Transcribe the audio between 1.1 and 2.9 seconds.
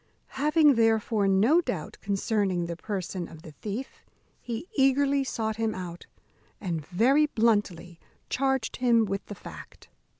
no doubt concerning the